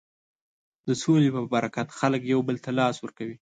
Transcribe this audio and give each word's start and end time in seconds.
د 0.87 0.89
سولې 1.03 1.29
په 1.35 1.41
برکت 1.53 1.87
خلک 1.99 2.21
یو 2.33 2.39
بل 2.47 2.57
ته 2.63 2.69
لاس 2.79 2.95
ورکوي. 3.01 3.35